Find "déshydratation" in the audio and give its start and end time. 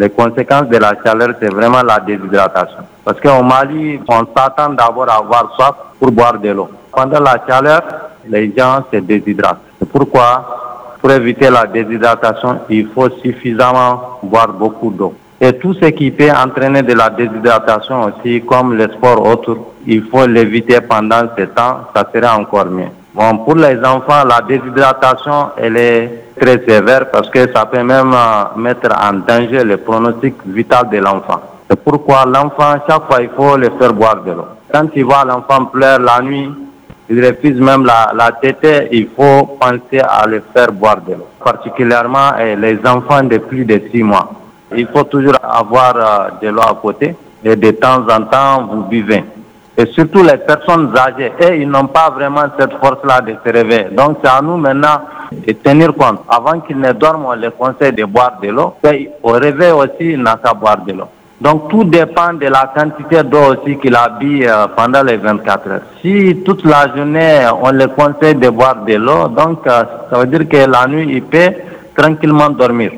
2.00-2.78, 11.66-12.60, 17.10-18.04, 24.40-25.50